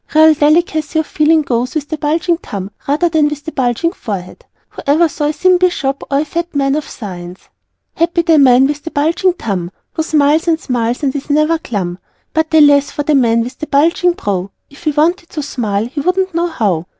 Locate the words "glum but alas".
11.59-12.89